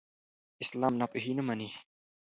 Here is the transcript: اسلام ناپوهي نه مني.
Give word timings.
اسلام 0.63 0.93
ناپوهي 0.99 1.33
نه 1.37 1.43
مني. 1.47 1.69